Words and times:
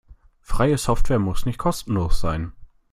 Freie 0.41 0.79
Software 0.79 1.19
muss 1.19 1.45
nicht 1.45 1.59
kostenlos 1.59 2.19
sein. 2.21 2.53